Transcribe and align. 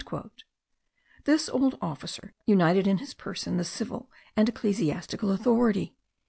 This 1.25 1.47
old 1.47 1.77
officer 1.79 2.33
united 2.47 2.87
in 2.87 2.97
his 2.97 3.13
person 3.13 3.57
the 3.57 3.63
civil 3.63 4.09
and 4.35 4.49
ecclesiastical 4.49 5.31
authority. 5.31 5.93